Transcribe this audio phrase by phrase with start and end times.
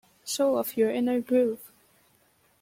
[0.25, 1.71] Show off your inner groove.